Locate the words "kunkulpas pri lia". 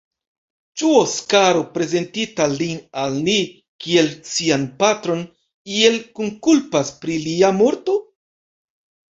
6.21-7.55